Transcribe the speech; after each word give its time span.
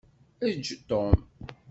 Eǧǧ 0.47 0.65
Tom. 0.89 1.15